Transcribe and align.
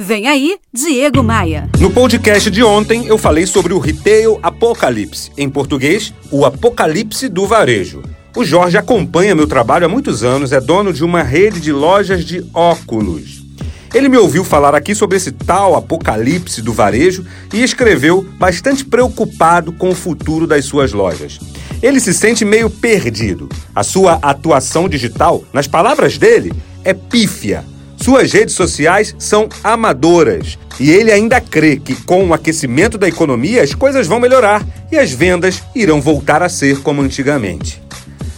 Vem 0.00 0.28
aí, 0.28 0.58
Diego 0.72 1.24
Maia. 1.24 1.68
No 1.80 1.90
podcast 1.90 2.48
de 2.52 2.62
ontem, 2.62 3.08
eu 3.08 3.18
falei 3.18 3.48
sobre 3.48 3.72
o 3.72 3.80
Retail 3.80 4.38
Apocalipse, 4.40 5.32
em 5.36 5.50
português, 5.50 6.14
o 6.30 6.46
apocalipse 6.46 7.28
do 7.28 7.48
varejo. 7.48 8.04
O 8.36 8.44
Jorge 8.44 8.78
acompanha 8.78 9.34
meu 9.34 9.48
trabalho 9.48 9.86
há 9.86 9.88
muitos 9.88 10.22
anos, 10.22 10.52
é 10.52 10.60
dono 10.60 10.92
de 10.92 11.02
uma 11.02 11.24
rede 11.24 11.58
de 11.58 11.72
lojas 11.72 12.24
de 12.24 12.46
óculos. 12.54 13.42
Ele 13.92 14.08
me 14.08 14.16
ouviu 14.16 14.44
falar 14.44 14.72
aqui 14.72 14.94
sobre 14.94 15.16
esse 15.16 15.32
tal 15.32 15.74
apocalipse 15.74 16.62
do 16.62 16.72
varejo 16.72 17.26
e 17.52 17.60
escreveu 17.60 18.24
bastante 18.38 18.84
preocupado 18.84 19.72
com 19.72 19.90
o 19.90 19.96
futuro 19.96 20.46
das 20.46 20.64
suas 20.64 20.92
lojas. 20.92 21.40
Ele 21.82 21.98
se 21.98 22.14
sente 22.14 22.44
meio 22.44 22.70
perdido. 22.70 23.48
A 23.74 23.82
sua 23.82 24.12
atuação 24.22 24.88
digital, 24.88 25.42
nas 25.52 25.66
palavras 25.66 26.16
dele, 26.16 26.52
é 26.84 26.94
pífia 26.94 27.64
suas 28.08 28.32
redes 28.32 28.54
sociais 28.54 29.14
são 29.18 29.50
amadoras 29.62 30.58
e 30.80 30.90
ele 30.90 31.12
ainda 31.12 31.42
crê 31.42 31.76
que 31.76 31.94
com 31.94 32.26
o 32.26 32.32
aquecimento 32.32 32.96
da 32.96 33.06
economia 33.06 33.62
as 33.62 33.74
coisas 33.74 34.06
vão 34.06 34.18
melhorar 34.18 34.66
e 34.90 34.96
as 34.96 35.12
vendas 35.12 35.62
irão 35.74 36.00
voltar 36.00 36.42
a 36.42 36.48
ser 36.48 36.80
como 36.80 37.02
antigamente. 37.02 37.82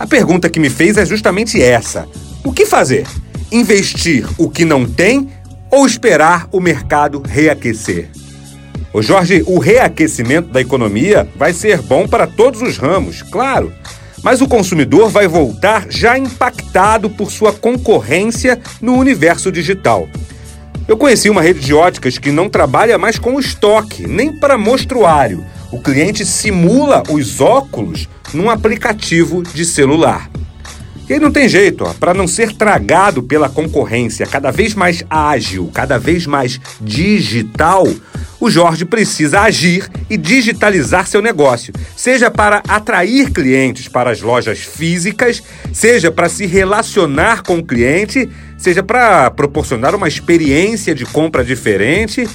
A 0.00 0.04
pergunta 0.04 0.50
que 0.50 0.58
me 0.58 0.68
fez 0.68 0.96
é 0.96 1.06
justamente 1.06 1.62
essa: 1.62 2.08
o 2.42 2.52
que 2.52 2.66
fazer? 2.66 3.06
Investir 3.52 4.26
o 4.36 4.50
que 4.50 4.64
não 4.64 4.84
tem 4.84 5.30
ou 5.70 5.86
esperar 5.86 6.48
o 6.50 6.58
mercado 6.58 7.22
reaquecer? 7.24 8.10
Ô 8.92 9.00
Jorge, 9.00 9.44
o 9.46 9.60
reaquecimento 9.60 10.48
da 10.48 10.60
economia 10.60 11.28
vai 11.36 11.52
ser 11.52 11.80
bom 11.80 12.08
para 12.08 12.26
todos 12.26 12.62
os 12.62 12.78
ramos, 12.78 13.22
claro. 13.22 13.72
Mas 14.22 14.40
o 14.40 14.48
consumidor 14.48 15.08
vai 15.08 15.26
voltar 15.26 15.86
já 15.90 16.16
impactado 16.16 17.10
por 17.10 17.30
sua 17.30 17.52
concorrência 17.52 18.60
no 18.80 18.94
universo 18.94 19.50
digital. 19.50 20.08
Eu 20.86 20.96
conheci 20.96 21.28
uma 21.28 21.42
rede 21.42 21.60
de 21.60 21.74
óticas 21.74 22.18
que 22.18 22.30
não 22.30 22.48
trabalha 22.48 22.98
mais 22.98 23.18
com 23.18 23.38
estoque, 23.38 24.06
nem 24.06 24.32
para 24.32 24.58
mostruário. 24.58 25.44
O 25.72 25.80
cliente 25.80 26.24
simula 26.24 27.02
os 27.08 27.40
óculos 27.40 28.08
num 28.32 28.50
aplicativo 28.50 29.42
de 29.42 29.64
celular. 29.64 30.30
E 31.08 31.14
aí 31.14 31.20
não 31.20 31.30
tem 31.30 31.48
jeito, 31.48 31.84
para 31.98 32.14
não 32.14 32.26
ser 32.28 32.52
tragado 32.52 33.22
pela 33.22 33.48
concorrência 33.48 34.26
cada 34.26 34.50
vez 34.50 34.74
mais 34.74 35.04
ágil, 35.10 35.70
cada 35.72 35.98
vez 35.98 36.26
mais 36.26 36.60
digital, 36.80 37.86
o 38.42 38.50
Jorge 38.50 38.84
precisa 38.84 39.42
agir 39.42 39.88
e 40.10 40.16
digitalizar 40.16 41.06
seu 41.06 41.22
negócio, 41.22 41.72
seja 41.96 42.28
para 42.28 42.60
atrair 42.66 43.30
clientes 43.30 43.86
para 43.86 44.10
as 44.10 44.20
lojas 44.20 44.58
físicas, 44.58 45.40
seja 45.72 46.10
para 46.10 46.28
se 46.28 46.44
relacionar 46.44 47.44
com 47.44 47.58
o 47.58 47.64
cliente, 47.64 48.28
seja 48.58 48.82
para 48.82 49.30
proporcionar 49.30 49.94
uma 49.94 50.08
experiência 50.08 50.92
de 50.92 51.06
compra 51.06 51.44
diferente. 51.44 52.28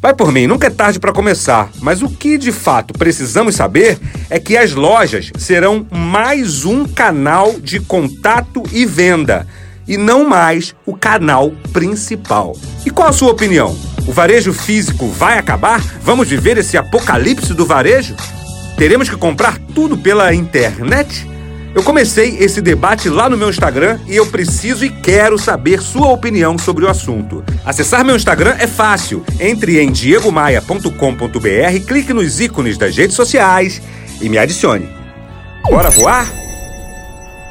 Vai 0.00 0.12
por 0.12 0.32
mim, 0.32 0.48
nunca 0.48 0.66
é 0.66 0.70
tarde 0.70 0.98
para 0.98 1.12
começar, 1.12 1.70
mas 1.80 2.02
o 2.02 2.08
que 2.08 2.36
de 2.36 2.50
fato 2.50 2.92
precisamos 2.92 3.54
saber 3.54 4.00
é 4.28 4.40
que 4.40 4.56
as 4.56 4.72
lojas 4.72 5.30
serão 5.38 5.86
mais 5.88 6.64
um 6.64 6.84
canal 6.84 7.60
de 7.60 7.78
contato 7.78 8.64
e 8.72 8.84
venda 8.84 9.46
e 9.86 9.96
não 9.96 10.28
mais 10.28 10.74
o 10.84 10.96
canal 10.96 11.52
principal. 11.72 12.56
E 12.84 12.90
qual 12.90 13.06
a 13.06 13.12
sua 13.12 13.30
opinião? 13.30 13.91
O 14.06 14.12
varejo 14.12 14.52
físico 14.52 15.08
vai 15.08 15.38
acabar? 15.38 15.80
Vamos 16.02 16.28
viver 16.28 16.58
esse 16.58 16.76
apocalipse 16.76 17.54
do 17.54 17.64
varejo? 17.64 18.14
Teremos 18.76 19.08
que 19.08 19.16
comprar 19.16 19.58
tudo 19.74 19.96
pela 19.96 20.34
internet? 20.34 21.30
Eu 21.74 21.82
comecei 21.82 22.36
esse 22.38 22.60
debate 22.60 23.08
lá 23.08 23.30
no 23.30 23.36
meu 23.36 23.48
Instagram 23.48 23.98
e 24.06 24.16
eu 24.16 24.26
preciso 24.26 24.84
e 24.84 24.90
quero 24.90 25.38
saber 25.38 25.80
sua 25.80 26.08
opinião 26.08 26.58
sobre 26.58 26.84
o 26.84 26.88
assunto. 26.88 27.42
Acessar 27.64 28.04
meu 28.04 28.16
Instagram 28.16 28.56
é 28.58 28.66
fácil. 28.66 29.24
Entre 29.40 29.80
em 29.80 29.90
diegomaia.com.br, 29.90 31.86
clique 31.86 32.12
nos 32.12 32.40
ícones 32.40 32.76
das 32.76 32.96
redes 32.96 33.16
sociais 33.16 33.80
e 34.20 34.28
me 34.28 34.36
adicione. 34.36 34.88
Bora 35.70 35.90
voar? 35.90 36.41